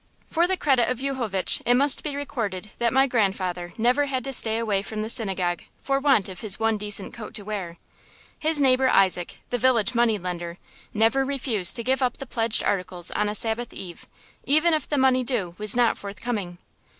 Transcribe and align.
For 0.25 0.47
the 0.47 0.57
credit 0.57 0.89
of 0.89 0.97
Yuchovitch 0.99 1.61
it 1.63 1.75
must 1.75 2.03
be 2.03 2.15
recorded 2.15 2.71
that 2.79 2.91
my 2.91 3.05
grandfather 3.05 3.71
never 3.77 4.07
had 4.07 4.23
to 4.23 4.33
stay 4.33 4.57
away 4.57 4.81
from 4.81 5.03
the 5.03 5.11
synagogue 5.11 5.61
for 5.79 5.99
want 5.99 6.27
of 6.27 6.39
his 6.41 6.59
one 6.59 6.75
decent 6.75 7.13
coat 7.13 7.35
to 7.35 7.43
wear. 7.43 7.77
His 8.39 8.59
neighbor 8.59 8.89
Isaac, 8.89 9.41
the 9.51 9.59
village 9.59 9.93
money 9.93 10.17
lender, 10.17 10.57
never 10.91 11.23
refused 11.23 11.75
to 11.75 11.83
give 11.83 12.01
up 12.01 12.17
the 12.17 12.25
pledged 12.25 12.63
articles 12.63 13.11
on 13.11 13.29
a 13.29 13.35
Sabbath 13.35 13.73
eve, 13.73 14.07
even 14.43 14.73
if 14.73 14.89
the 14.89 14.97
money 14.97 15.23
due 15.23 15.53
was 15.59 15.75
not 15.75 15.99
forthcoming. 15.99 16.57